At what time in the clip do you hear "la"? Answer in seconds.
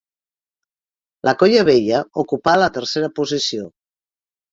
1.27-1.33, 2.61-2.71